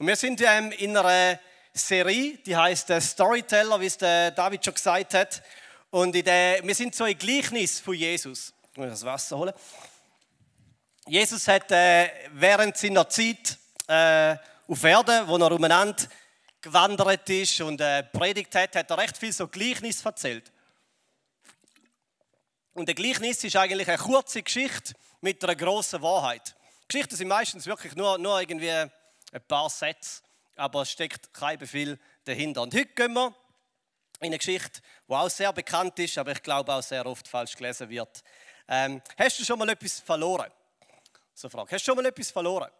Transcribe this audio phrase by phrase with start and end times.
[0.00, 1.38] Und wir sind in einer
[1.74, 5.42] Serie, die heißt äh, Storyteller, wie es der David schon gesagt hat.
[5.90, 8.54] Und der, wir sind so ein Gleichnis von Jesus.
[8.72, 9.52] Ich muss das Wasser holen.
[11.06, 13.58] Jesus hat äh, während seiner Zeit
[13.88, 14.36] äh,
[14.66, 16.02] auf Erden, wo er umeinander
[16.62, 20.50] gewandert ist und predigt hat, hat er recht viel so Gleichnis erzählt.
[22.72, 26.56] Und der Gleichnis ist eigentlich eine kurze Geschichte mit einer großen Wahrheit.
[26.88, 28.88] Geschichten sind meistens wirklich nur, nur irgendwie
[29.32, 30.22] ein paar Sätze,
[30.56, 32.62] aber es steckt kein Befehl dahinter.
[32.62, 33.34] Und heute gehen wir
[34.20, 37.56] in eine Geschichte, die auch sehr bekannt ist, aber ich glaube auch sehr oft falsch
[37.56, 38.22] gelesen wird.
[38.68, 40.50] Ähm, hast du schon mal etwas verloren?
[41.34, 41.70] So Frage.
[41.72, 42.70] Hast du schon mal etwas verloren?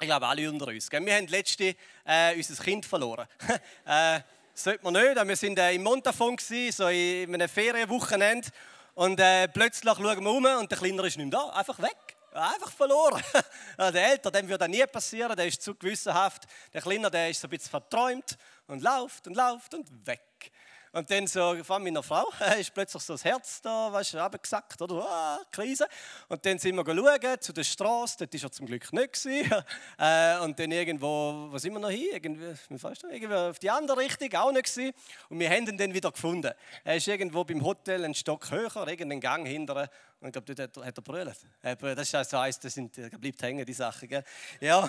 [0.00, 0.90] Ich glaube, alle unter uns.
[0.90, 1.04] Gell?
[1.04, 3.28] Wir haben letzte äh, unser Kind verloren.
[3.84, 4.20] äh,
[4.54, 5.14] sollte man nicht.
[5.14, 8.48] Wir waren äh, im Montafon, so in einem Ferienwochenende.
[8.94, 11.50] Und äh, plötzlich schauen wir um und der Kleiner ist nicht mehr da.
[11.50, 12.16] Einfach weg.
[12.32, 13.22] Einfach verloren.
[13.78, 16.44] der Ältere, dem würde das nie passieren, der ist zu gewissenhaft.
[16.72, 20.50] Der Kleine, der ist so ein bisschen verträumt und läuft und läuft und weg.
[20.94, 24.18] Und dann so, vor allem meiner Frau, ist plötzlich so das Herz da, weißt du,
[24.18, 25.06] abgesackt, oder?
[25.08, 25.88] Ah, Krise.
[26.28, 29.26] Und dann sind wir schauen zu der Straße, dort war er zum Glück nicht.
[29.98, 32.08] Äh, und dann irgendwo, wo sind wir noch hin?
[32.12, 34.64] Irgendwie, weißt du, irgendwie auf die andere Richtung, auch nicht.
[34.64, 34.92] Gewesen.
[35.28, 36.52] Und wir haben ihn dann wieder gefunden.
[36.82, 39.88] Er ist irgendwo beim Hotel einen Stock höher, irgendeinen Gang hinter.
[40.20, 41.36] Und ich glaube, dort hat er brüllt.
[41.62, 44.08] Das ist also heißt, das sind, bleibt hängen, die Sachen.
[44.08, 44.24] Gell?
[44.60, 44.88] Ja.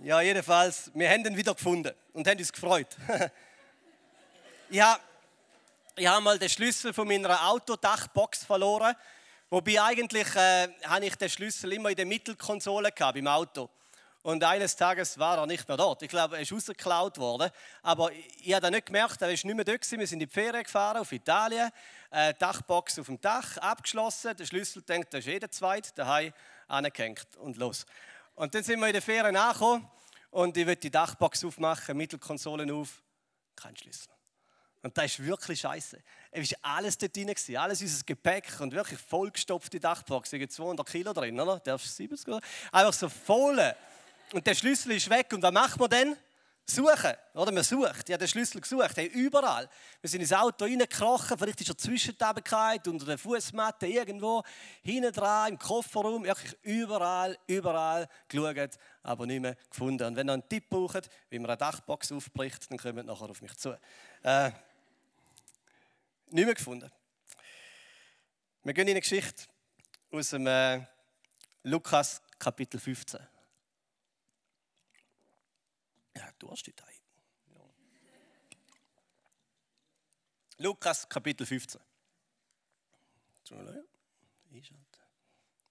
[0.00, 2.88] ja, jedenfalls, wir haben ihn wieder gefunden und haben uns gefreut.
[4.70, 4.98] ja,
[5.96, 8.94] ich habe mal den Schlüssel von meiner Autodachbox verloren.
[9.50, 13.68] Wobei eigentlich äh, habe ich den Schlüssel immer in der Mittelkonsole gehabt, im Auto.
[14.22, 16.00] Und eines Tages war er nicht mehr dort.
[16.02, 17.50] Ich glaube, er ist rausgeklaut worden.
[17.82, 19.90] Aber ich habe nicht gemerkt, er ist nicht mehr dort.
[19.90, 21.70] Wir sind in die Ferien gefahren, auf Italien.
[22.10, 24.36] Äh, Dachbox auf dem Dach, abgeschlossen.
[24.36, 26.32] Der Schlüssel denkt, das ist jeder zweit, daheim
[26.68, 27.84] angehängt und los.
[28.34, 29.90] Und dann sind wir in der Ferien angekommen
[30.30, 33.02] und ich will die Dachbox aufmachen, Mittelkonsolen auf,
[33.54, 34.08] kein Schlüssel.
[34.82, 35.98] Und das ist wirklich scheiße.
[36.32, 40.32] Es war alles dort drin, alles unser Gepäck und wirklich vollgestopfte Dachbox.
[40.32, 41.60] Ich 200 Kilo drin, oder?
[41.60, 42.40] Darfst du 70 oder?
[42.72, 43.74] Einfach so voll.
[44.32, 45.28] Und der Schlüssel ist weg.
[45.32, 46.16] Und was macht man dann?
[46.64, 47.52] Suchen, oder?
[47.52, 48.08] Man sucht.
[48.08, 49.68] Ich habe den Schlüssel gesucht, hey, überall.
[50.00, 54.42] Wir sind ins Auto reingekrochen, vielleicht ist er zwischen unter der Fußmatte, irgendwo,
[54.82, 60.06] hinten dran, im Kofferraum, wirklich überall, überall geschaut, aber nicht mehr gefunden.
[60.06, 63.42] Und wenn ihr einen Tipp braucht, wie man eine Dachbox aufbricht, dann kommt nachher auf
[63.42, 63.76] mich zu.
[64.22, 64.52] Äh,
[66.32, 66.90] nicht mehr gefunden.
[68.64, 69.44] Wir gehen in eine Geschichte
[70.10, 70.86] aus dem äh,
[71.64, 73.20] Lukas Kapitel 15.
[76.16, 77.60] Ja, du hast die ja.
[80.58, 81.80] Lukas Kapitel 15.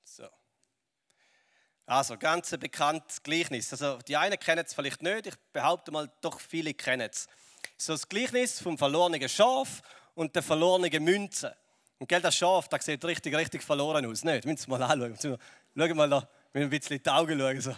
[0.04, 0.28] So.
[1.86, 3.72] Also, ganz ein bekanntes Gleichnis.
[3.72, 7.28] Also, die einen kennen es vielleicht nicht, ich behaupte mal, doch viele kennen es.
[7.78, 9.82] So das Gleichnis vom verlorenen Schaf
[10.16, 11.56] und der verlorenen Münze.
[12.00, 14.24] Und gell, das Schaf, das sieht richtig, richtig verloren aus.
[14.24, 14.46] Nicht?
[14.46, 15.18] Müssen wir mal anschauen.
[15.22, 15.38] Schauen
[15.76, 17.62] wir mal da, mit ein bisschen in die Augen schauen.
[17.62, 17.76] So.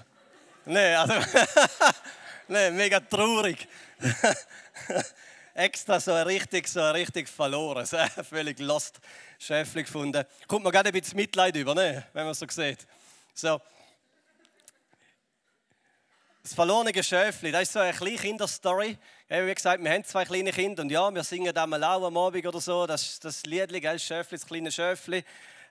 [0.66, 1.14] Nee, also,
[2.48, 3.68] nee, mega traurig.
[5.54, 7.86] Extra so richtig, so richtig verloren.
[7.86, 9.00] So, völlig lost
[9.38, 10.26] Schäfli gefunden.
[10.48, 12.06] Kommt man gerade ein bisschen Mitleid über, ne?
[12.14, 12.88] wenn man so sieht.
[13.34, 13.62] So.
[16.42, 18.98] Das verlorene Schäfli, das ist so eine kleine Kinderstory.
[19.36, 22.16] Wie gesagt, wir haben zwei kleine Kinder und ja, wir singen da mal auch am
[22.18, 25.24] Abend oder so, das, das Lied, gell, Schäfli, das kleine Schäfli.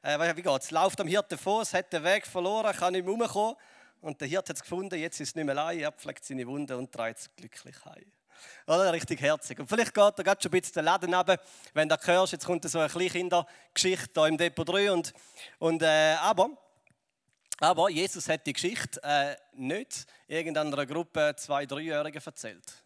[0.03, 0.73] Äh, wie geht es?
[0.73, 3.55] Läuft am Hirten vor, es hat den Weg verloren, kann nicht mehr rumkommen.
[4.01, 6.45] Und der Hirt hat es gefunden, jetzt ist es nicht mehr allein, er pflegt seine
[6.49, 8.11] Wunde und trägt es glücklich heim.
[8.67, 8.93] Oder?
[8.93, 9.61] Richtig herzig.
[9.61, 11.39] Und vielleicht geht er gerade schon ein bisschen den Laden runter,
[11.73, 14.91] wenn du hörst, jetzt kommt so eine Kleinkindergeschichte hier im Depot 3.
[14.91, 15.13] Und,
[15.61, 16.51] und, äh, aber
[17.61, 22.82] aber Jesus hat die Geschichte äh, nicht irgendeiner Gruppe zwei, dreijährigen erzählt,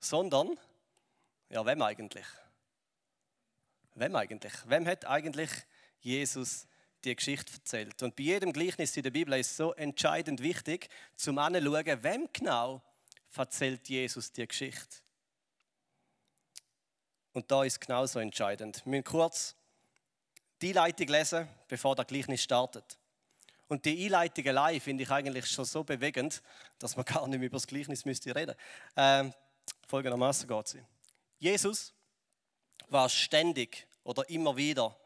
[0.00, 0.58] sondern,
[1.50, 2.26] ja, wem eigentlich?
[3.94, 4.52] Wem eigentlich?
[4.66, 5.50] Wem hat eigentlich
[6.00, 6.66] Jesus
[7.04, 8.02] die Geschichte erzählt?
[8.02, 12.28] Und bei jedem Gleichnis in der Bibel ist es so entscheidend wichtig, zum anzuschauen, wem
[12.32, 12.82] genau
[13.36, 14.96] erzählt Jesus die Geschichte.
[17.32, 18.84] Und da ist genauso entscheidend.
[18.84, 19.54] Wir müssen kurz
[20.62, 22.98] die Leitung lesen, bevor der Gleichnis startet.
[23.68, 26.42] Und die Einleitung allein finde ich eigentlich schon so bewegend,
[26.78, 28.56] dass man gar nicht mehr über das Gleichnis müsste reden.
[28.96, 29.32] Ähm,
[29.86, 30.82] folgendermaßen geht sie.
[31.38, 31.92] Jesus
[32.88, 34.96] war ständig oder immer wieder,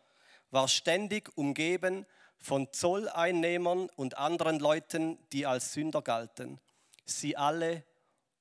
[0.50, 2.06] war ständig umgeben
[2.38, 6.60] von Zolleinnehmern und anderen Leuten, die als Sünder galten.
[7.04, 7.84] Sie alle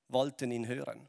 [0.07, 1.07] wollten ihn hören.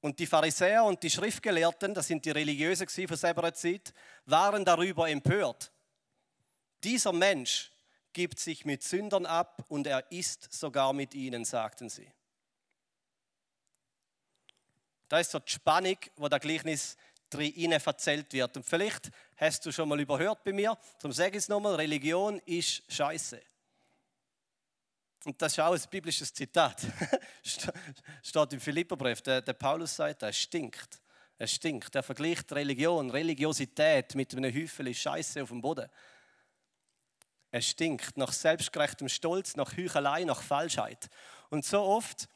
[0.00, 3.92] Und die Pharisäer und die Schriftgelehrten, das sind die Religiösen von selber Zeit,
[4.26, 5.72] waren darüber empört
[6.84, 7.72] dieser Mensch,
[8.12, 12.10] gibt sich mit Sündern ab und er isst sogar mit ihnen, sagten sie.
[15.08, 16.96] Da ist so die Spannung, wo der Gleichnis
[17.30, 18.56] drin erzählt wird.
[18.56, 22.38] Und vielleicht hast du schon mal überhört bei mir, darum sage ich es nochmal, Religion
[22.46, 23.40] ist Scheiße.
[25.24, 26.80] Und das ist auch ein biblisches Zitat.
[28.22, 29.20] Steht im Philipperbrief.
[29.22, 31.00] Der, der Paulus sagt, es stinkt.
[31.36, 31.94] Es stinkt.
[31.94, 35.88] Er vergleicht Religion, Religiosität mit einem Häufchen Scheiße auf dem Boden.
[37.50, 41.08] Es stinkt nach selbstgerechtem Stolz, nach Heuchelei, nach Falschheit.
[41.50, 42.28] Und so oft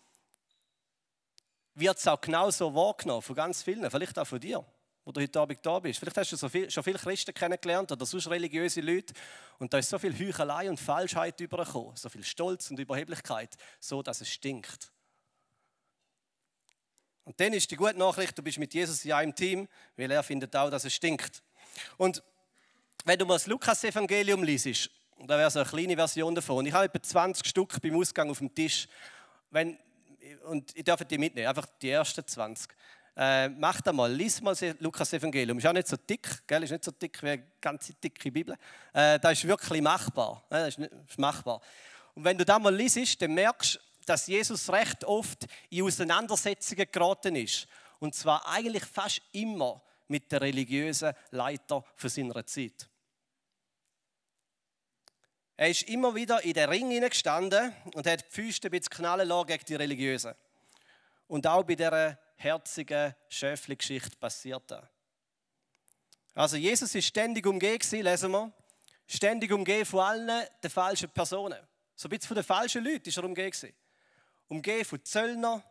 [1.75, 4.65] wird es auch genauso wahrgenommen von ganz vielen, vielleicht auch von dir
[5.05, 5.99] wo du heute Abend da bist.
[5.99, 9.13] Vielleicht hast du so viel, schon viele Christen kennengelernt oder sonst religiöse Leute
[9.59, 14.03] und da ist so viel Heuchelei und Falschheit übergekommen, so viel Stolz und Überheblichkeit, so
[14.03, 14.93] dass es stinkt.
[17.25, 20.23] Und dann ist die gute Nachricht, du bist mit Jesus in einem Team, weil er
[20.23, 21.43] findet auch, dass es stinkt.
[21.97, 22.23] Und
[23.05, 24.91] wenn du mal das Lukas-Evangelium liest,
[25.25, 26.67] da wäre so eine kleine Version davon.
[26.67, 28.89] Ich habe etwa 20 Stück beim Ausgang auf dem Tisch.
[29.51, 29.79] Wenn,
[30.45, 32.71] und ich darf die mitnehmen, einfach die ersten 20.
[33.15, 35.59] Äh, mach das mal, lies mal das Lukas-Evangelium.
[35.59, 36.63] Ist auch nicht so dick, gell?
[36.63, 38.57] ist nicht so dick wie eine ganze dicke Bibel.
[38.93, 40.43] Äh, das ist wirklich machbar.
[40.49, 41.61] Äh, das ist, ist machbar.
[42.15, 46.87] Und wenn du das mal liest, dann merkst du, dass Jesus recht oft in Auseinandersetzungen
[46.91, 47.67] geraten ist.
[48.01, 52.89] Und zwar eigentlich fast immer mit den religiösen Leiter für seiner Zeit.
[55.57, 59.29] Er ist immer wieder in den Ring gestanden und hat die Füße ein bisschen knallen
[59.29, 60.35] lassen gegen die Religiösen.
[61.29, 64.89] Und auch bei dieser herzige Schäfli-Geschichte passiert da.
[66.35, 68.53] Also Jesus ist ständig umgeben, lesen wir,
[69.07, 71.61] ständig umgeben von allen den falschen Personen.
[71.95, 73.73] So ein bisschen von den falschen Leuten ist er umgeben.
[74.49, 75.63] Umgeben von Zöllner,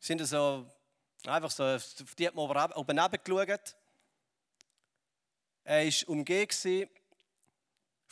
[0.00, 0.66] sind so
[1.26, 1.78] einfach so,
[2.18, 3.76] die hat man oben runtergeschaut.
[5.64, 6.88] Er war umgeben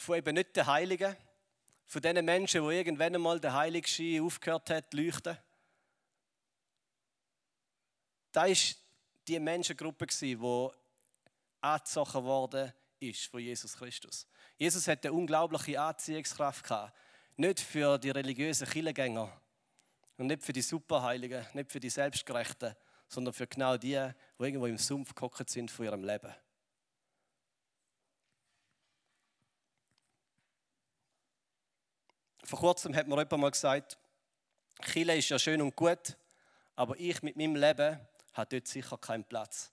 [0.00, 1.14] von eben nicht den Heiligen,
[1.86, 5.36] von den Menschen, die irgendwann einmal der Heiligschein aufgehört hat zu leuchten.
[8.32, 8.56] Da war
[9.28, 10.38] die Menschengruppe, die
[11.60, 14.26] angezogen worden ist von Jesus Christus.
[14.56, 16.96] Jesus hatte eine unglaubliche Anziehungskraft gehabt.
[17.36, 19.40] Nicht für die religiösen Killengänger
[20.16, 22.74] und nicht für die Superheiligen, nicht für die Selbstgerechten,
[23.08, 23.88] sondern für genau die,
[24.38, 26.34] die irgendwo im Sumpf gehockt sind von ihrem Leben.
[32.44, 33.98] Vor kurzem hat mir jemand mal gesagt,
[34.82, 36.16] Chile ist ja schön und gut,
[36.76, 38.00] aber ich mit meinem Leben
[38.32, 39.70] hat dort sicher keinen Platz.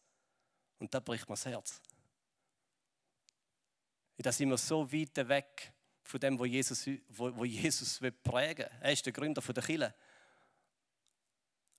[0.80, 1.82] Und da bricht mir das Herz.
[4.18, 5.72] Da sind wir so weit weg
[6.02, 8.78] von dem, wo Jesus, wo, wo Jesus prägen will.
[8.82, 9.94] Er ist der Gründer der Kirche.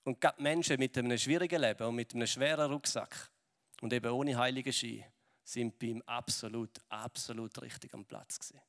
[0.03, 3.29] Und gerade Menschen mit einem schwierigen Leben und mit einem schweren Rucksack
[3.81, 5.05] und eben ohne heiligen Schein
[5.43, 8.61] sind bei ihm absolut, absolut richtig am Platz gewesen.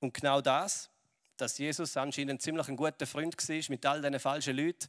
[0.00, 0.90] Und genau das,
[1.36, 4.88] dass Jesus anscheinend ziemlich ein guter Freund war mit all diesen falschen Leuten,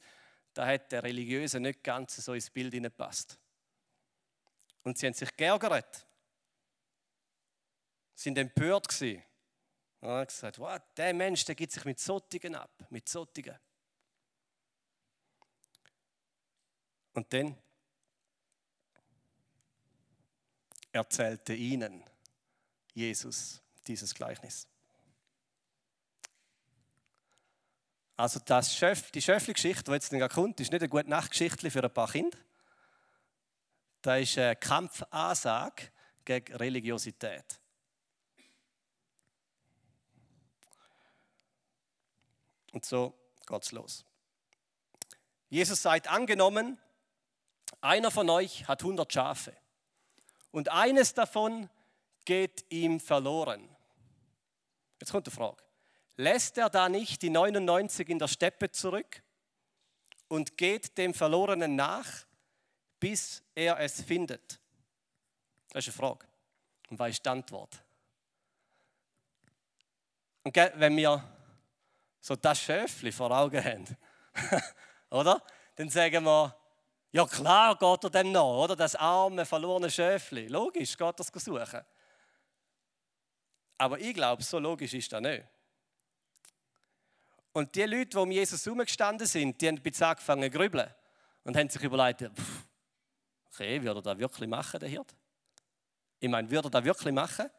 [0.53, 3.37] da hat der Religiöse nicht ganz so ins Bild hineingepasst.
[4.83, 6.07] Und sie haben sich geärgert,
[8.15, 9.23] sind empört gewesen.
[10.01, 13.57] Und haben gesagt, wow, der Mensch, der gibt sich mit Sottigen ab, mit Sottigen.
[17.13, 17.57] Und dann
[20.91, 22.03] erzählte ihnen
[22.93, 24.67] Jesus dieses Gleichnis.
[28.19, 31.93] Also das Schöf, die Schöffli-Geschichte, die jetzt kommt, ist nicht eine gute Nachtgeschichte für ein
[31.93, 32.37] paar Kinder.
[34.01, 35.89] Das ist eine Kampfansage
[36.25, 37.45] gegen Religiosität.
[42.73, 44.03] Und so geht's los.
[45.47, 46.77] Jesus sagt, angenommen,
[47.79, 49.55] einer von euch hat 100 Schafe
[50.51, 51.69] und eines davon
[52.25, 53.73] geht ihm verloren.
[54.99, 55.68] Jetzt kommt die Frage.
[56.19, 59.23] Lässt er da nicht die 99 in der Steppe zurück
[60.27, 62.25] und geht dem Verlorenen nach,
[62.99, 64.59] bis er es findet?
[65.69, 66.27] Das ist eine Frage.
[66.89, 67.81] Und was ist die Antwort?
[70.43, 71.23] Und wenn wir
[72.19, 73.85] so das Schöfli vor Augen haben,
[75.11, 75.41] oder?
[75.77, 76.53] Dann sagen wir,
[77.13, 78.75] ja klar geht er dem nach, oder?
[78.75, 80.49] Das arme, verlorene Schöfli.
[80.49, 81.85] Logisch geht es suchen.
[83.77, 85.45] Aber ich glaube, so logisch ist das nicht.
[87.51, 90.93] Und die Leute, die um Jesus herumgestanden sind, die haben bisschen angefangen zu grübeln
[91.43, 92.67] und haben sich überlegt, pff,
[93.47, 95.15] okay, würde er das wirklich machen, der Hirt?
[96.19, 97.49] Ich meine, würde er das wirklich machen?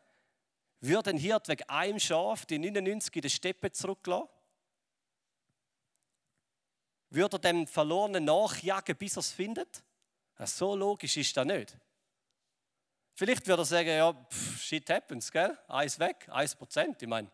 [0.80, 4.28] Würde ein Hirt wegen einem Schaf die 99 in der Steppe zurücklassen?
[7.10, 9.82] Würde er dem Verlorenen nachjagen, bis er es findet?
[10.44, 11.76] So logisch ist das nicht.
[13.14, 15.58] Vielleicht würde er sagen, ja, pff, shit happens, gell?
[15.68, 17.02] Eins weg, 1 Prozent.
[17.02, 17.30] Ich meine,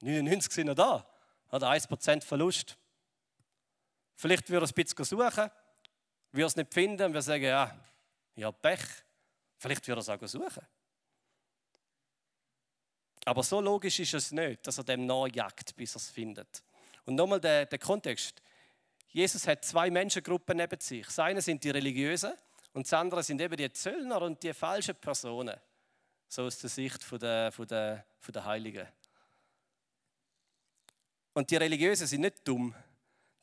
[0.00, 1.06] 99 sind noch da.
[1.50, 2.76] Hat 1 Prozent Verlust.
[4.16, 5.50] Vielleicht würde er ein bisschen suchen,
[6.32, 7.78] würde es nicht finden und würde sagen, ja,
[8.34, 8.80] ich habe Pech.
[9.58, 10.66] Vielleicht würde er es auch suchen.
[13.24, 16.62] Aber so logisch ist es nicht, dass er dem nachjagt, bis er es findet.
[17.04, 18.42] Und nochmal der, der Kontext.
[19.08, 21.06] Jesus hat zwei Menschengruppen neben sich.
[21.06, 22.32] Das eine sind die Religiösen
[22.72, 25.58] und das andere sind eben die Zöllner und die falschen Personen.
[26.28, 28.86] So aus der Sicht der, der, der Heiligen.
[31.38, 32.74] Und die Religiösen sind nicht dumm.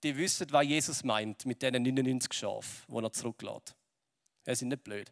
[0.04, 3.74] Die wissen, was Jesus meint mit diesen 99 Schafen, die er zurücklässt.
[4.44, 5.10] Sie sind nicht blöd.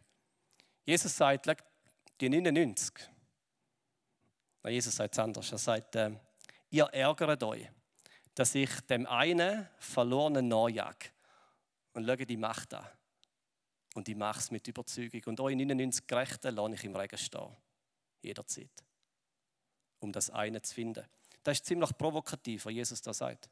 [0.84, 1.48] Jesus sagt,
[2.20, 2.92] die 99,
[4.66, 5.50] Jesus sagt es anders.
[5.50, 6.10] Er sagt, äh,
[6.68, 7.66] ihr ärgert euch,
[8.34, 11.08] dass ich dem einen verlorenen nachjage.
[11.94, 12.86] Und schaut die Macht an.
[13.94, 15.22] Und ich mache es mit Überzeugung.
[15.24, 17.56] Und euch 99 Gerechten lasse ich im Regen stehen.
[18.20, 18.84] Jederzeit.
[20.00, 21.06] Um das eine zu finden.
[21.44, 23.48] Das ist ziemlich provokativ, was Jesus da sagt.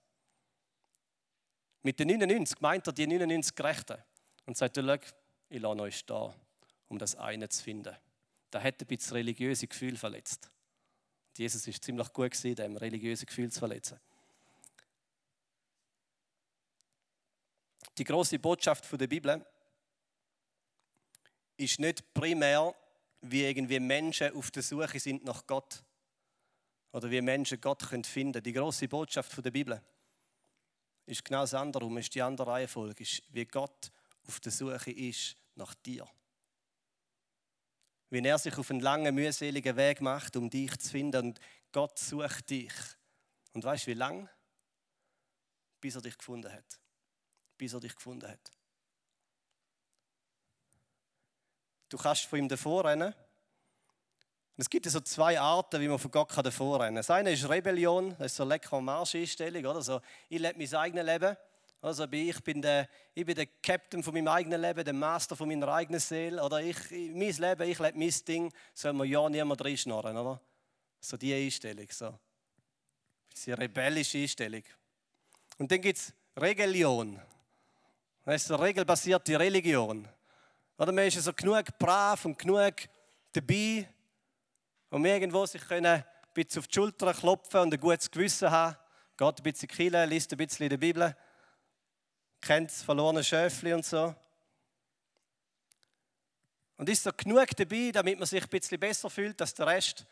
[1.82, 4.02] Mit den 99 meint er die 99 Gerechten.
[4.46, 6.32] Und sagt, ich lasse euch stehen,
[6.88, 7.96] um das eine zu finden.
[8.50, 10.50] Da hat ein bisschen religiöse Gefühl verletzt.
[11.36, 14.00] Jesus ist ziemlich gut gewesen, dem religiöse Gefühl zu verletzen.
[17.98, 19.44] Die große Botschaft der Bibel
[21.56, 22.74] ist nicht primär,
[23.20, 25.84] wie irgendwie Menschen auf der Suche sind nach Gott
[26.92, 28.42] oder wie Menschen Gott finden können.
[28.42, 29.82] Die große Botschaft der Bibel
[31.06, 33.90] ist genau das andere, ist die andere Reihenfolge, ist, wie Gott
[34.26, 36.08] auf der Suche ist nach dir
[38.12, 41.28] wie er sich auf einen langen, mühseligen Weg macht, um dich zu finden.
[41.28, 41.40] Und
[41.72, 42.74] Gott sucht dich.
[43.54, 44.28] Und weißt du, wie lang?
[45.80, 46.78] Bis er dich gefunden hat.
[47.56, 48.52] Bis er dich gefunden hat.
[51.88, 53.14] Du kannst von ihm davor rennen.
[54.62, 56.94] Es gibt so zwei Arten, wie man von Gott davor rennen kann.
[56.94, 59.66] Das eine ist Rebellion, das ist so eine leckere Marscheinstellung.
[59.66, 59.82] Oder?
[59.82, 61.36] So, ich lebe mein eigenes Leben.
[61.80, 65.48] Also ich bin, der, ich bin der Captain von meinem eigenen Leben, der Master von
[65.48, 66.40] meiner eigenen Seele.
[66.40, 70.40] Oder ich, mein Leben, ich lebe mein Ding, soll man ja niemand reinschnorren, oder?
[71.00, 72.16] So die Einstellung, so.
[73.34, 74.62] Diese rebellische Einstellung.
[75.58, 77.20] Und dann gibt es Religion.
[78.24, 80.06] Das ist eine regelbasierte Religion.
[80.78, 82.74] Oder man ist so genug brav und genug
[83.32, 83.88] dabei,
[84.92, 88.76] um irgendwo sich können ein bisschen auf die Schulter klopfen und ein gutes Gewissen haben.
[89.16, 91.16] Geht ein bisschen Kille, liest ein bisschen in der Bibel
[92.42, 94.14] kennt das verlorene Schöfli und so.
[96.76, 100.04] Und ist so genug dabei, damit man sich ein bisschen besser fühlt als der Rest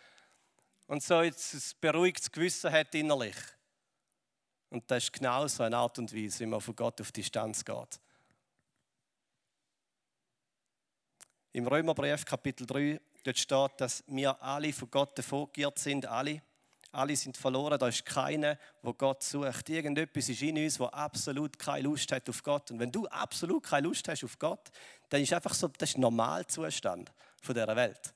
[0.86, 3.36] und so jetzt ein beruhigtes Gewissen hat innerlich.
[4.70, 7.64] Und das ist genau so eine Art und Weise, wie man von Gott auf Distanz
[7.64, 8.00] geht.
[11.52, 16.42] Im Römerbrief Kapitel 3 dort steht, dass wir alle von Gott davongeirrt sind, alle.
[16.92, 19.68] Alle sind verloren, da ist keiner, wo Gott sucht.
[19.68, 22.70] Irgendetwas ist in uns, wo absolut keine Lust hat auf Gott.
[22.72, 24.70] Und wenn du absolut keine Lust hast auf Gott,
[25.08, 28.12] dann ist einfach so, das ist ein Normalzustand von dieser Welt.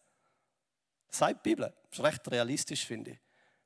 [1.07, 1.73] Das sagt die Bibel.
[1.89, 3.19] Das ist recht realistisch, finde ich.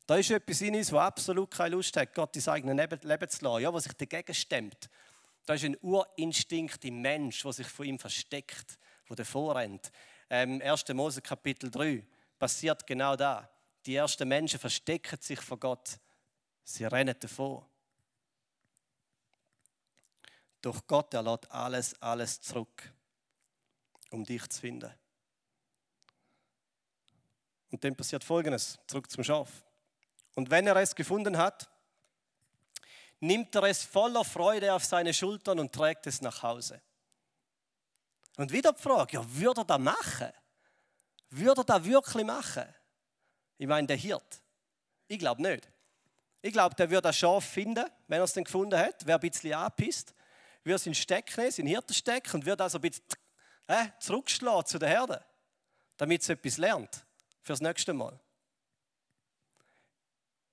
[0.06, 3.28] Da ist etwas in uns, wo absolut keine Lust hat, Gott in sein eigenes Leben
[3.28, 4.90] zu lassen, ja, was sich dagegen stemmt.
[5.46, 8.78] Da ist ein Urinstinkt im Mensch, der sich von ihm versteckt,
[9.08, 9.90] der davor rennt.
[10.30, 10.88] Ähm, 1.
[10.88, 12.04] Mose Kapitel 3
[12.38, 13.48] passiert genau da.
[13.86, 15.98] Die ersten Menschen verstecken sich vor Gott.
[16.64, 17.64] Sie rennen davon.
[20.60, 22.92] Doch Gott erlaubt alles, alles zurück,
[24.10, 24.92] um dich zu finden.
[27.70, 29.64] Und dann passiert Folgendes, zurück zum Schaf.
[30.34, 31.68] Und wenn er es gefunden hat,
[33.20, 36.80] nimmt er es voller Freude auf seine Schultern und trägt es nach Hause.
[38.38, 40.32] Und wieder die Frage, ja, würde er das machen?
[41.30, 42.72] Würde er das wirklich machen?
[43.58, 44.40] Ich meine, der Hirt.
[45.08, 45.68] Ich glaube nicht.
[46.40, 49.28] Ich glaube, der würde das Schaf finden, wenn er es dann gefunden hat, wäre ein
[49.28, 50.14] bisschen angepisst,
[50.62, 53.04] würde es in Steck nehmen, in Hirtensteck und würde also ein bisschen
[53.66, 55.24] äh, zurückschlagen zu der Herde,
[55.96, 57.04] damit es etwas lernt
[57.42, 58.20] fürs nächste Mal.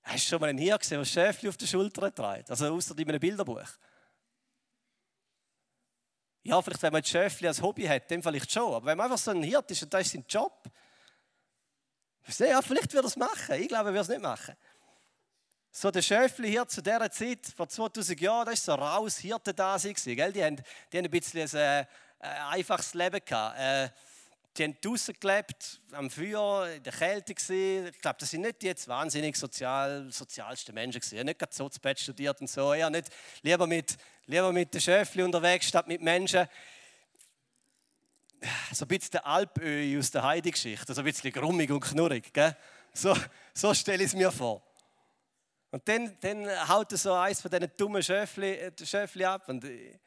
[0.02, 2.50] Hast du schon mal einen Hirte gesehen, der Schäfchen auf der Schulter trägt?
[2.50, 3.68] Also außer in einem Bilderbuch.
[6.46, 8.72] Ja, vielleicht, wenn man ein Schäfchen als Hobby hat, dann vielleicht schon.
[8.72, 10.62] Aber wenn man einfach so ein Hirt ist und das ist sein Job,
[12.38, 13.54] ja, vielleicht würde er es machen.
[13.60, 14.54] Ich glaube, er würde es nicht machen.
[15.72, 19.52] So der Schöfli hier zu dieser Zeit, vor 2000 Jahren, das war so raus Hirte
[19.54, 19.76] da.
[19.76, 20.56] Die haben,
[20.92, 21.86] die haben ein bisschen ein,
[22.20, 23.58] äh, einfaches Leben gehabt.
[23.58, 23.90] Äh,
[24.58, 27.88] die haben draußen gelebt, am Feuer, in der Kälte gewesen.
[27.88, 31.24] Ich glaube, das sind nicht die jetzt wahnsinnig sozial, sozialsten Menschen gewesen.
[31.24, 32.72] Nicht gerade so zu Bett studiert und so.
[32.72, 33.08] Eher nicht
[33.42, 33.96] lieber mit,
[34.26, 36.48] lieber mit den Schöfli unterwegs statt mit Menschen.
[38.72, 42.32] so ein bisschen der Alpöhi aus der Heidi-Geschichte, so ein bisschen grummig und knurrig.
[42.32, 42.56] Gell?
[42.92, 43.14] So,
[43.52, 44.62] so stelle ich es mir vor.
[45.70, 49.48] Und dann, dann haut er so eins von diesen dummen Schöfli, äh, Schöfli ab.
[49.48, 49.98] Und ich,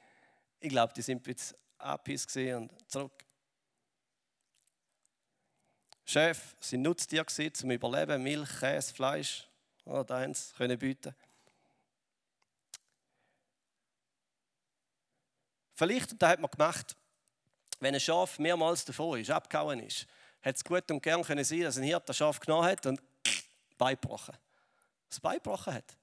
[0.59, 3.28] ich glaube, die sind jetzt abhiss und zurück.
[6.09, 9.47] Chef sind Nutztiere zum Überleben, Milch, Käse, Fleisch,
[9.85, 11.13] oder eins können bieten.
[15.75, 16.95] Vielleicht, und das hat man gemacht,
[17.79, 20.07] wenn ein Schaf mehrmals davor ist, abgehauen ist,
[20.41, 22.99] hätte es gut und gern können sein, dass ein Hirte das Schaf genommen hat und
[23.77, 24.35] beigebrochen.
[25.09, 25.95] Das beigebrochen hat.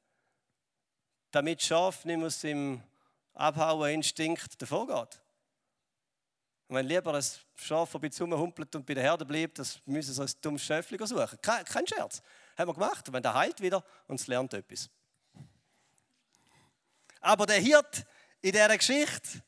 [1.32, 2.80] Damit das Schaf nicht aus dem
[3.34, 5.20] Abhauen-Instinkt davor geht.
[6.68, 9.80] Und wenn lieber ein Schaf, das bei bisschen rumhumpelt und bei der Herde bleibt, das
[9.87, 11.38] müssen so ein dummes Schäfchen suchen.
[11.40, 12.20] Kein, kein Scherz.
[12.58, 13.06] Haben wir gemacht.
[13.06, 14.90] Und wenn der heilt wieder und es lernt etwas.
[17.20, 18.04] Aber der Hirt
[18.40, 19.42] in dieser Geschichte,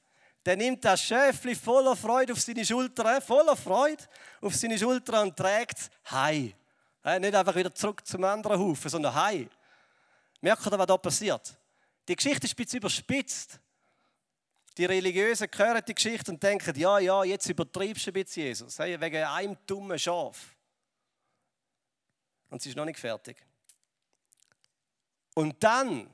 [0.46, 4.04] der nimmt das Schäfli voller Freude auf seine Schulter, voller Freude
[4.40, 6.54] auf seine Schulter und trägt es heim.
[7.20, 9.50] Nicht einfach wieder zurück zum anderen Haufen, sondern heim.
[10.40, 11.58] Merkt ihr, was da passiert?
[12.06, 13.60] Die Geschichte ist ein bisschen überspitzt.
[14.78, 18.78] Die Religiösen hören die Geschichte und denken, ja, ja, jetzt übertreibst du ein bisschen Jesus,
[18.78, 20.54] wegen einem dummen Schaf.
[22.48, 23.44] Und sie ist noch nicht fertig.
[25.34, 26.08] Und dann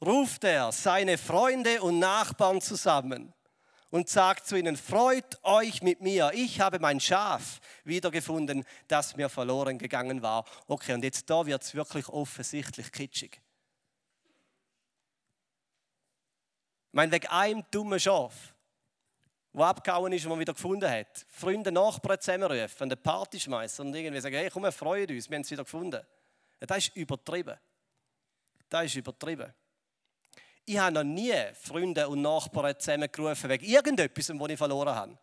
[0.00, 3.34] ruft er seine Freunde und Nachbarn zusammen
[3.90, 9.28] und sagt zu ihnen, freut euch mit mir, ich habe mein Schaf wiedergefunden, das mir
[9.28, 10.46] verloren gegangen war.
[10.66, 13.41] Okay, und jetzt da wird es wirklich offensichtlich kitschig.
[16.92, 18.54] Ich meine, wegen einem dummen Schaf,
[19.54, 21.24] der abgehauen ist und man wieder gefunden hat.
[21.30, 25.36] Freunde, Nachbarn zusammenrufen, eine Party schmeißen und irgendwie sagen, hey, komm, wir freuen uns, wir
[25.36, 26.02] haben es wieder gefunden.
[26.60, 27.56] Ja, das ist übertrieben.
[28.68, 29.54] Das ist übertrieben.
[30.66, 35.18] Ich habe noch nie Freunde und Nachbarn zusammengerufen wegen irgendetwas, was ich verloren habe.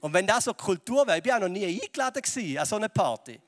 [0.00, 3.38] Und wenn das so Kultur wäre, ich war noch nie eingeladen an so eine Party.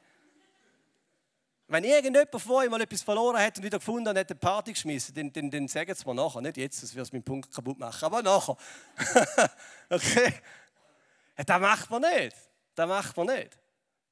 [1.67, 4.73] Wenn irgendjemand von euch mal etwas verloren hat und wieder gefunden hat, hat eine Party
[4.73, 6.43] geschmissen, dann, dann, dann sagen sie mir nachher.
[6.43, 8.57] Nicht jetzt, das wird meinen Punkt kaputt machen, aber nachher.
[9.89, 10.35] okay?
[11.37, 12.37] Das macht man nicht.
[12.75, 13.59] Das macht man nicht.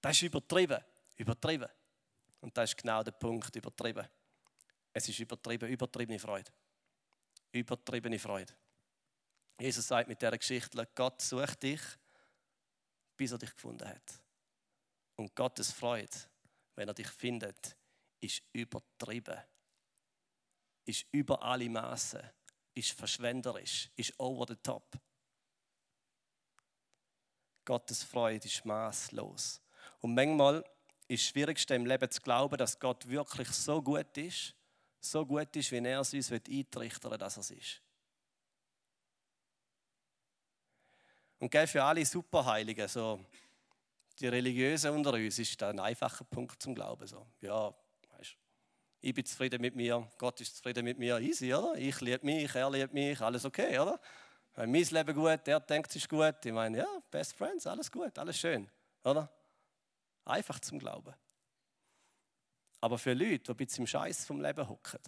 [0.01, 0.81] Das ist übertrieben.
[1.17, 1.69] Übertrieben.
[2.41, 4.07] Und das ist genau der Punkt, übertrieben.
[4.95, 6.51] Es ist übertrieben, übertriebene Freude
[7.53, 8.53] übertriebene Freude.
[9.61, 11.81] Jesus sagt mit dieser Geschichte, Gott sucht dich,
[13.17, 14.21] bis er dich gefunden hat.
[15.17, 16.17] Und Gottes Freude,
[16.75, 17.77] wenn er dich findet,
[18.21, 19.39] ist übertrieben,
[20.85, 22.23] ist über alle Maßen,
[22.75, 24.99] ist verschwenderisch, ist over the top.
[27.65, 29.61] Gottes Freude ist maßlos.
[30.01, 30.65] Und manchmal
[31.07, 34.55] ist das Schwierigste im Leben zu glauben, dass Gott wirklich so gut ist,
[35.01, 37.83] so gut ist, wie er es uns eintrichtern will, dass er es ist.
[41.39, 43.25] Und gell, für alle Superheiligen, so
[44.21, 47.07] die Religiösen unter uns, ist das ein einfacher Punkt zum Glauben.
[47.07, 47.27] So.
[47.41, 47.75] Ja,
[48.11, 48.37] weißt,
[49.01, 51.75] ich bin zufrieden mit mir, Gott ist zufrieden mit mir, easy, oder?
[51.77, 54.01] Ich liebe mich, er liebt mich, alles okay, oder?
[54.57, 56.45] Mein Leben gut, er denkt, es ist gut.
[56.45, 58.71] Ich meine, ja, Best Friends, alles gut, alles schön,
[59.03, 59.33] oder?
[60.25, 61.15] Einfach zum Glauben.
[62.81, 65.01] Aber für Leute, die ein im Scheiß vom Leben hocken,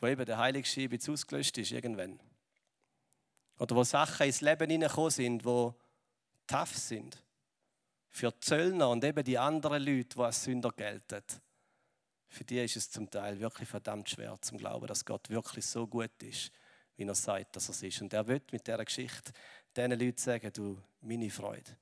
[0.00, 2.18] wo eben der Heilige ein ausgelöscht ist irgendwann,
[3.58, 5.72] oder wo Sachen ins Leben hineingekommen sind, die
[6.46, 7.22] tough sind,
[8.08, 11.22] für Zöllner und eben die anderen Leute, die als Sünder gelten,
[12.28, 15.86] für die ist es zum Teil wirklich verdammt schwer zu glauben, dass Gott wirklich so
[15.86, 16.50] gut ist,
[16.96, 18.02] wie er sagt, dass er es ist.
[18.02, 19.32] Und er wird mit dieser Geschichte
[19.76, 21.76] diesen Leuten sagen, du, meine Freude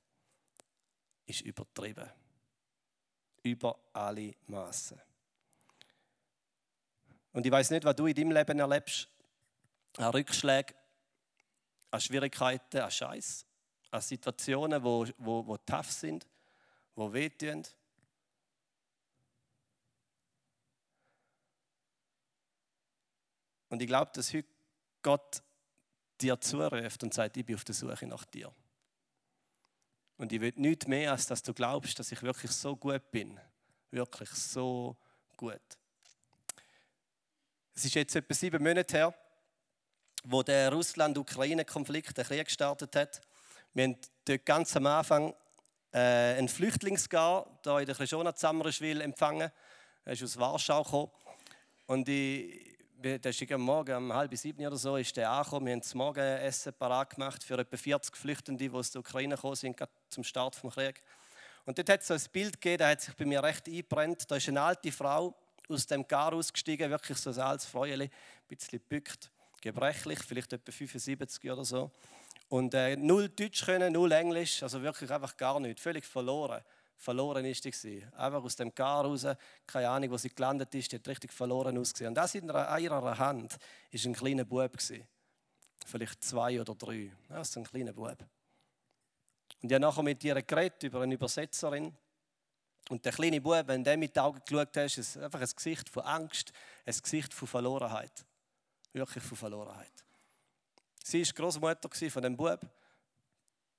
[1.25, 2.09] ist übertrieben
[3.43, 4.99] über alle Maßen.
[7.31, 9.07] Und ich weiß nicht, was du in deinem Leben erlebst.
[9.97, 10.75] An Rückschlägen,
[11.91, 13.44] an Schwierigkeiten, an Scheiß,
[13.95, 16.27] an Situationen, wo, wo, wo tough sind,
[16.95, 17.63] wo wehtun.
[23.69, 24.47] Und ich glaube, dass heute
[25.01, 25.41] Gott
[26.21, 28.53] dir zuruft und sagt, ich bin auf der Suche nach dir.
[30.17, 33.39] Und ich will nichts mehr, als dass du glaubst, dass ich wirklich so gut bin.
[33.91, 34.95] Wirklich so
[35.35, 35.61] gut.
[37.73, 39.15] Es ist jetzt etwa sieben Monate her,
[40.23, 43.21] wo der Russland-Ukraine-Konflikt, der Krieg gestartet hat.
[43.75, 45.35] Wir haben dort ganz am Anfang
[45.91, 49.51] äh, einen Flüchtlingsgar hier in der Krishona Zamrischwil empfangen.
[50.05, 51.11] Er ist aus Warschau gekommen.
[51.85, 55.65] Und ich, der ist am Morgen um halb sieben oder so ist der angekommen.
[55.65, 59.57] Wir haben das Morgenessen parat gemacht für etwa 40 Flüchtende, die aus der Ukraine gekommen
[59.57, 61.01] sind, zum Start des Krieges.
[61.65, 64.31] Und dort hat es so ein Bild gegeben, das hat sich bei mir recht eingebrennt.
[64.31, 65.35] Da ist eine alte Frau
[65.67, 70.71] aus dem Gar ausgestiegen, wirklich so ein altes Fräulein, ein bisschen gebückt, gebrechlich, vielleicht etwa
[70.71, 71.91] 75 oder so.
[72.47, 76.61] Und äh, null Deutsch können, null Englisch, also wirklich einfach gar nichts, völlig verloren.
[76.97, 78.05] Verloren ist sie.
[78.15, 79.27] Einfach aus dem Gar raus,
[79.67, 82.09] keine Ahnung, wo sie gelandet ist, die hat richtig verloren ausgesehen.
[82.09, 84.71] Und das in ihrer Hand war ein kleiner Bub.
[85.85, 87.11] Vielleicht zwei oder drei.
[87.27, 88.17] Das ist ein kleiner Bub.
[89.61, 91.93] Und ich habe nachher mit ihr geredet über eine Übersetzerin.
[92.89, 95.89] Und der kleine Bub, wenn der mit den Augen geschaut hat, ist einfach ein Gesicht
[95.89, 96.53] von Angst,
[96.85, 98.25] ein Gesicht von Verlorenheit.
[98.93, 100.04] Wirklich von Verlorenheit.
[101.07, 102.59] Sie war Großmutter von dem Bub.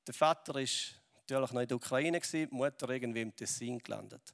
[0.07, 0.95] Der Vater war natürlich
[1.29, 4.33] noch in der Ukraine, die Mutter irgendwie im Tessin gelandet.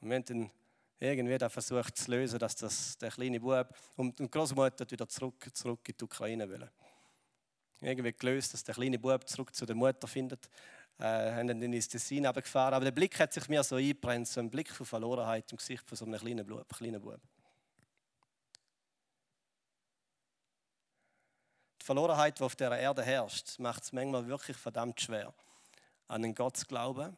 [0.00, 0.50] Und wir haben dann
[0.98, 5.88] irgendwie versucht zu lösen, dass das, der kleine Bub und die Großmutter wieder zurück, zurück
[5.88, 6.68] in die Ukraine will.
[7.80, 10.50] Irgendwie gelöst, dass der kleine Bub zurück zu der Mutter findet.
[10.98, 12.74] Äh, haben dann ins Tessin gefahren.
[12.74, 15.86] Aber der Blick hat sich mir so eingebrennt, so ein Blick von Verlorenheit im Gesicht
[15.86, 16.68] von so einem kleinen Bub.
[16.68, 17.20] Kleinen Bub.
[21.82, 25.34] Die Verlorenheit, die auf der Erde herrscht, macht es manchmal wirklich verdammt schwer,
[26.06, 27.16] an einen Gott zu glauben,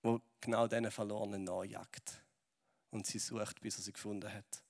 [0.00, 2.22] wo genau diesen Verlorenen nachjagt
[2.92, 4.62] und sie sucht, bis er sie gefunden hat.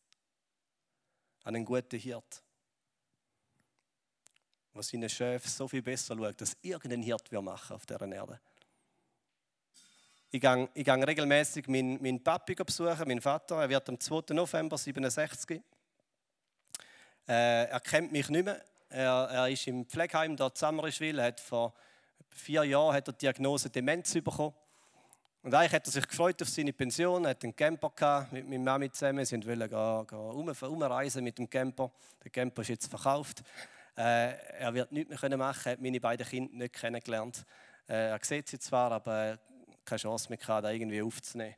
[1.45, 2.43] An einen guten Hirt,
[4.73, 8.41] wo seinen Chef so viel besser schaut, dass irgendein Hirt wir machen auf dieser Erde.
[10.31, 13.57] Ich gehe, ich gehe regelmäßig meinen, meinen Papi besuchen, meinen Vater.
[13.57, 14.33] Er wird am 2.
[14.33, 15.63] November 67
[17.29, 18.63] äh, er kennt mich nicht mehr.
[18.89, 21.75] Er, er ist im Pflegeheim dort Samrischwil, hat vor
[22.31, 24.55] vier Jahren hat er die Diagnose Demenz bekommen.
[25.43, 28.49] Und eigentlich hat er sich gefreut auf seine Pension, er hat einen Camper gehabt, mit
[28.49, 31.93] meiner Mami zusammen, sie wollten gehen, gehen um, umreisen mit dem Camper.
[32.25, 33.43] Der Camper ist jetzt verkauft.
[33.97, 37.45] Äh, er wird nichts mehr machen können, hat meine beiden Kinder nicht kennengelernt.
[37.89, 39.39] Äh, er sieht sie zwar, aber
[39.85, 41.55] keine Chance mehr gehabt, da irgendwie aufzunehmen.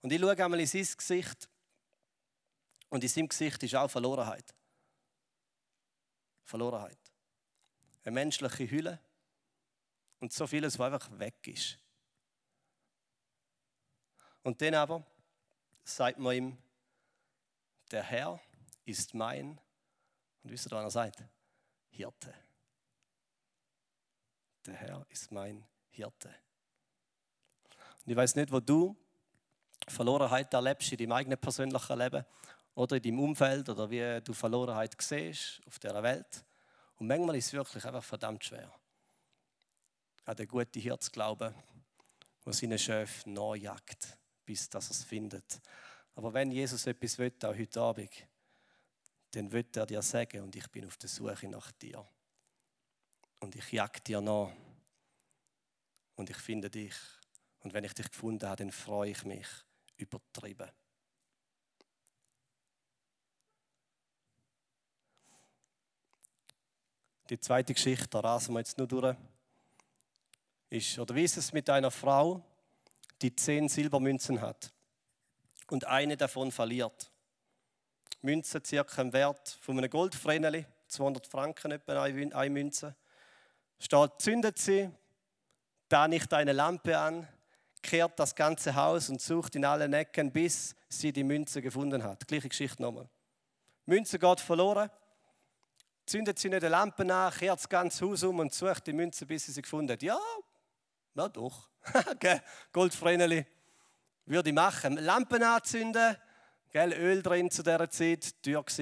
[0.00, 1.48] Und ich schaue einmal in sein Gesicht
[2.88, 4.54] und in seinem Gesicht ist auch Verlorenheit.
[6.46, 6.98] Verlorenheit.
[8.04, 9.00] Eine menschliche Hülle
[10.20, 11.78] und so vieles, was einfach weg ist.
[14.42, 15.04] Und dann aber
[15.82, 16.58] sagt man ihm,
[17.90, 18.40] der Herr
[18.84, 19.60] ist mein,
[20.42, 21.24] und wisst ihr, was er sagt?
[21.88, 22.32] Hirte.
[24.66, 26.28] Der Herr ist mein Hirte.
[28.04, 28.96] Und ich weiß nicht, wo du
[29.88, 32.24] Verlorenheit erlebst in deinem eigenen persönlichen Leben
[32.76, 36.44] oder in deinem Umfeld oder wie du Verlorenheit siehst auf dieser Welt.
[36.96, 38.72] Und manchmal ist es wirklich einfach verdammt schwer,
[40.26, 41.54] an den guten Hirt zu glauben,
[42.44, 45.60] der seinen Chef nachjagt, bis dass er es findet.
[46.14, 48.10] Aber wenn Jesus etwas will, auch heute Abend,
[49.30, 52.06] dann wird er dir sagen, und ich bin auf der Suche nach dir.
[53.40, 54.52] Und ich jag dir nach.
[56.14, 56.94] Und ich finde dich.
[57.60, 59.48] Und wenn ich dich gefunden habe, dann freue ich mich
[59.96, 60.70] übertrieben.
[67.28, 69.16] Die zweite Geschichte, da rasen wir jetzt nur durch,
[70.70, 72.44] ist, oder wie ist es mit einer Frau,
[73.20, 74.72] die zehn Silbermünzen hat
[75.68, 77.10] und eine davon verliert?
[78.22, 82.94] Münze circa im Wert von einem Goldvreneli, 200 Franken etwa eine Münze.
[83.78, 84.88] Steht, zündet sie,
[85.88, 87.26] da nicht eine Lampe an,
[87.82, 92.26] kehrt das ganze Haus und sucht in allen Ecken, bis sie die Münze gefunden hat.
[92.26, 93.08] Gleiche Geschichte nochmal.
[93.84, 94.90] Münze geht verloren,
[96.06, 99.26] zündet sie nicht eine Lampe nach, kehrt das ganze Haus um und sucht die Münze,
[99.26, 100.02] bis sie sie gefunden hat.
[100.02, 100.18] Ja,
[101.14, 101.68] na doch.
[102.72, 103.44] Goldvreneli.
[104.24, 104.96] Würde ich machen.
[104.96, 106.16] Lampen anzünden,
[106.72, 108.34] gell, Öl drin zu dieser Zeit,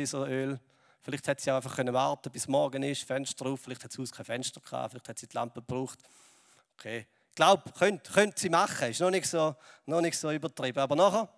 [0.07, 0.59] so Öl.
[1.01, 4.11] Vielleicht hätte sie auch einfach warten bis morgen ist, Fenster drauf, vielleicht hat das Haus
[4.11, 5.99] kein Fenster gehabt, vielleicht hat sie die Lampe gebraucht.
[6.79, 10.79] Okay, ich glaube, könnte, könnte sie machen, ist noch nicht, so, noch nicht so übertrieben.
[10.79, 11.29] Aber nachher,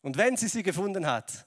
[0.00, 1.46] und wenn sie sie gefunden hat,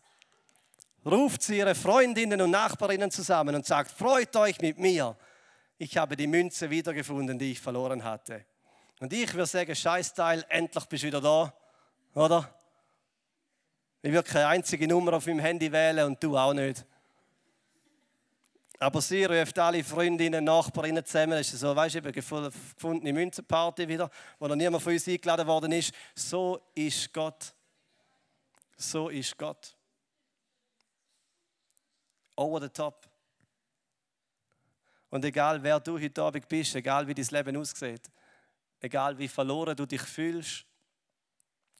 [1.05, 5.15] ruft sie ihre Freundinnen und Nachbarinnen zusammen und sagt, freut euch mit mir.
[5.77, 8.45] Ich habe die Münze wiedergefunden, die ich verloren hatte.
[8.99, 11.53] Und ich würde sagen, Scheißteil, endlich bist du wieder da,
[12.13, 12.49] oder?
[14.01, 16.85] Ich würde keine einzige Nummer auf meinem Handy wählen und du auch nicht.
[18.79, 21.39] Aber sie ruft alle Freundinnen, Nachbarinnen zusammen.
[21.39, 25.93] Ist so, weißt du, gefundene Münzenparty wieder, wo noch niemand von uns eingeladen worden ist.
[26.13, 27.53] So ist Gott.
[28.77, 29.76] So ist Gott
[32.37, 33.09] over the top.
[35.09, 38.09] Und egal wer du heute Abend bist, egal wie dein Leben aussieht,
[38.79, 40.65] egal wie verloren du dich fühlst,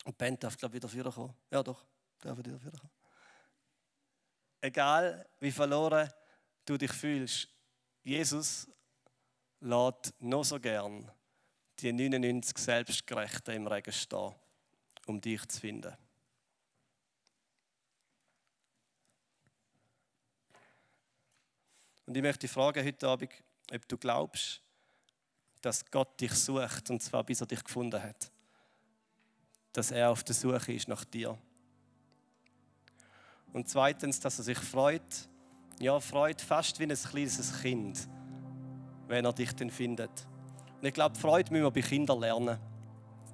[0.05, 1.35] und Ben darf, glaube ich, wieder vorkommen.
[1.51, 1.83] Ja, doch,
[2.19, 2.91] darf wieder vorkommen.
[4.61, 6.09] Egal wie verloren
[6.65, 7.49] du dich fühlst,
[8.03, 8.69] Jesus
[9.59, 11.11] lädt noch so gern
[11.79, 14.33] die 99 Selbstgerechten im Regen stehen,
[15.05, 15.95] um dich zu finden.
[22.07, 23.29] Und ich möchte dich fragen heute Abend,
[23.71, 24.61] ob du glaubst,
[25.61, 28.31] dass Gott dich sucht, und zwar bis er dich gefunden hat.
[29.73, 31.37] Dass er auf der Suche ist nach dir.
[33.51, 35.27] Und zweitens, dass er sich freut,
[35.79, 38.07] ja, freut fast wie ein kleines Kind,
[39.07, 40.25] wenn er dich dann findet.
[40.79, 42.57] Und ich glaube, Freude müssen wir bei Kindern lernen.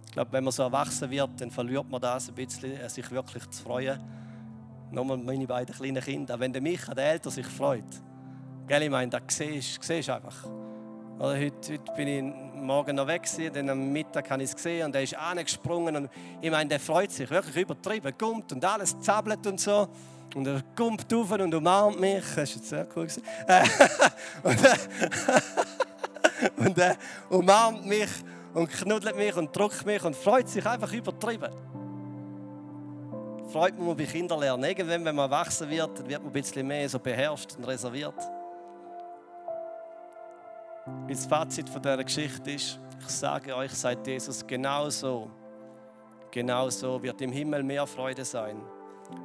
[0.07, 3.09] Ich glaube, wenn man so erwachsen wird, dann verliert man das ein bisschen, äh, sich
[3.11, 3.99] wirklich zu freuen.
[4.91, 6.39] Nochmal meine beiden kleinen Kinder.
[6.39, 7.83] Wenn der Micha, der Älter, sich freut,
[8.67, 10.45] gell, ich meine, das siehst du einfach.
[11.19, 12.23] Oder heute, heute bin ich
[12.55, 13.23] morgen noch weg,
[13.53, 15.95] dann am Mittag habe ich es gesehen und er ist angesprungen.
[15.95, 16.09] Und
[16.41, 19.87] ich meine, der freut sich wirklich übertrieben, kommt und alles zappelt und so.
[20.35, 22.23] Und er kommt rauf und umarmt mich.
[22.35, 23.07] Das ist jetzt sehr cool.
[24.43, 24.75] und, äh,
[26.57, 26.97] und er
[27.29, 28.09] umarmt mich
[28.53, 31.51] und knuddelt mich und drückt mich und freut sich einfach übertrieben.
[33.51, 34.63] Freut man bei Kindern lernen.
[34.63, 38.15] Irgendwann, wenn man erwachsen wird, dann wird man ein bisschen mehr so beherrscht und reserviert.
[41.07, 45.29] Das Fazit von dieser Geschichte ist, ich sage euch, seit Jesus genau so,
[46.31, 48.61] genau so wird im Himmel mehr Freude sein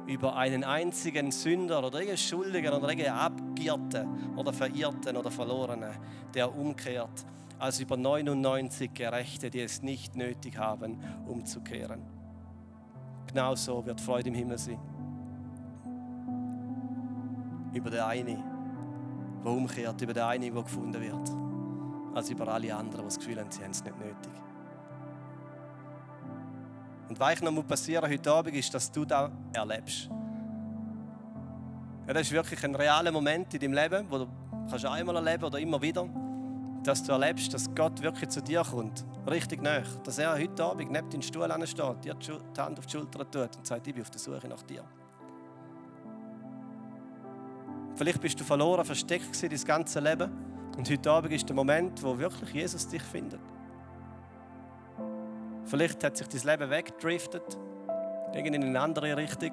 [0.07, 5.91] über einen einzigen Sünder oder einen Schuldigen oder einen Abgierten oder Verirrten oder Verlorenen,
[6.33, 7.25] der umkehrt,
[7.57, 12.01] als über 99 Gerechte, die es nicht nötig haben, umzukehren.
[13.27, 14.79] Genau so wird Freude im Himmel sein.
[17.73, 18.43] Über den einen,
[19.43, 21.48] der umkehrt, über den einen, der gefunden wird,
[22.15, 24.31] als über alle anderen, die das Gefühl haben, sie haben es nicht nötig.
[27.09, 30.09] Und was ich noch passieren heute Abend ist, dass du das erlebst.
[32.07, 34.27] Ja, das ist wirklich ein realer Moment in deinem Leben, wo du
[34.69, 36.07] kannst einmal erleben oder immer wieder,
[36.83, 39.81] dass du erlebst, dass Gott wirklich zu dir kommt, richtig nah.
[40.03, 43.57] Dass er heute Abend neben deinem Stuhl steht, dir die Hand auf die Schulter tut
[43.57, 44.83] und sagt, ich bin auf der Suche nach dir.
[47.95, 50.48] Vielleicht bist du verloren, versteckt dein ganze Leben.
[50.77, 53.41] Und heute Abend ist der Moment, wo wirklich Jesus dich findet.
[55.65, 57.57] Vielleicht hat sich dein Leben weggedriftet,
[58.33, 59.51] in eine andere Richtung.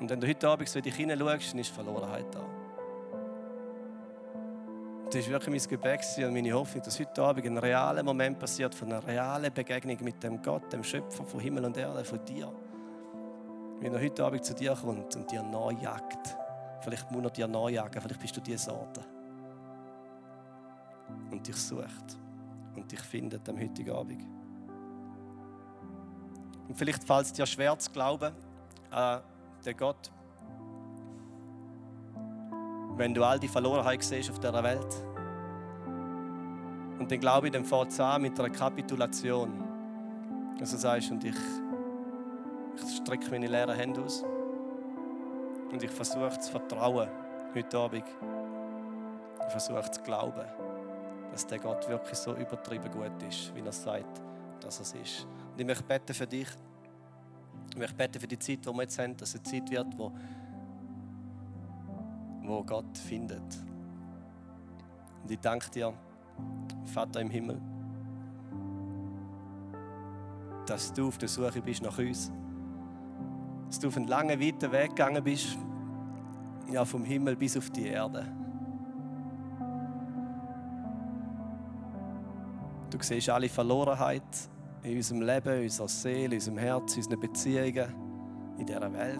[0.00, 2.44] Und wenn du heute Abend so in dich hineinschaust, dann ist Verlorenheit da.
[5.06, 8.74] Das ist wirklich mein Gebet und meine Hoffnung, dass heute Abend ein realer Moment passiert
[8.74, 12.50] von einer realen Begegnung mit dem Gott, dem Schöpfer von Himmel und Erde, von dir.
[13.80, 16.36] Wenn er heute Abend zu dir kommt und dir nachjagt.
[16.80, 19.02] Vielleicht muss er dir nachjagen, vielleicht bist du die Sorte.
[21.30, 22.18] Und dich sucht
[22.76, 24.22] und dich findet am heutigen Abend.
[26.68, 28.32] Und vielleicht fällt es dir schwer zu glauben
[28.90, 29.20] an
[29.64, 30.10] den Gott,
[32.96, 35.06] wenn du all die Verlorenheit siehst auf dieser Welt.
[36.98, 39.50] Und dann glaube ich, dann fängt es an mit einer Kapitulation.
[40.60, 41.34] Also sagst und ich,
[42.76, 44.24] ich strecke meine leeren Hände aus
[45.72, 47.08] und ich versuche zu vertrauen
[47.54, 48.04] heute Abend.
[49.46, 50.61] Ich versuche zu glauben
[51.32, 54.20] dass der Gott wirklich so übertrieben gut ist, wie er sagt,
[54.60, 55.26] dass er es ist.
[55.52, 56.48] Und ich möchte beten für dich.
[57.70, 59.98] Ich möchte beten für die Zeit, die wir jetzt haben, dass es eine Zeit wird,
[59.98, 60.12] wo,
[62.42, 63.42] wo Gott findet.
[65.22, 65.94] Und ich danke dir,
[66.84, 67.58] Vater im Himmel,
[70.66, 72.30] dass du auf der Suche bist nach uns.
[73.68, 75.56] Dass du auf einen langen, weiten Weg gegangen bist,
[76.70, 78.41] ja, vom Himmel bis auf die Erde.
[82.92, 84.22] Du siehst alle Verlorenheit
[84.82, 87.94] in unserem Leben, in unserer Seele, in unserem Herz, in unseren Beziehungen,
[88.58, 89.18] in dieser Welt.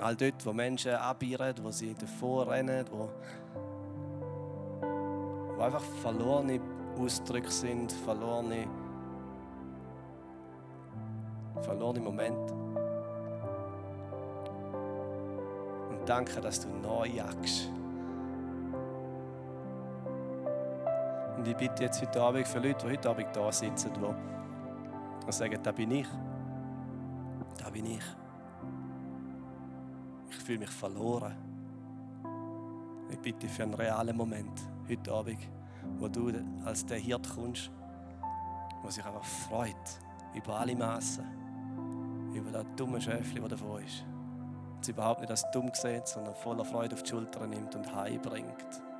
[0.00, 3.10] All dort, wo Menschen abieren, wo sie davor rennen, wo,
[5.54, 6.58] wo einfach verlorene
[6.98, 8.66] Ausdrücke sind, verlorene,
[11.60, 12.54] verlorene Momente.
[15.90, 17.70] Und danke, dass du neu jagst.
[21.44, 25.62] Und ich bitte jetzt heute Abend für Leute, die heute Abend da sitzen, die sagen,
[25.62, 26.06] da bin ich.
[27.58, 28.02] Da bin ich.
[30.30, 31.34] Ich fühle mich verloren.
[33.10, 35.38] Ich bitte für einen realen Moment heute Abend,
[35.98, 36.32] wo du
[36.64, 37.70] als der Hirt kommst,
[38.82, 40.00] der sich einfach freut
[40.34, 41.26] über alle Massen,
[42.32, 44.02] über das dumme Schäfchen, das davor ist.
[44.76, 47.94] Und sie überhaupt nicht als dumm sieht, sondern voller Freude auf die Schulter nimmt und
[47.94, 48.93] heimbringt.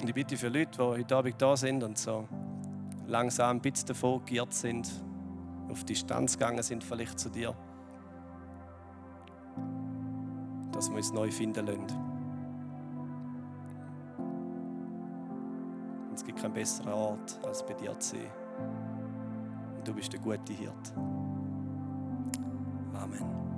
[0.00, 2.26] Und ich bitte für Leute, die heute Abend da sind und so
[3.06, 4.88] langsam ein bisschen davon geirrt sind,
[5.68, 7.54] auf Distanz gegangen sind, vielleicht zu dir,
[10.72, 11.86] dass wir uns neu finden lassen.
[16.14, 18.30] Es gibt keinen besseren Ort, als bei dir zu sein.
[19.76, 20.94] und du bist der gute Hirt.
[22.94, 23.49] Amen.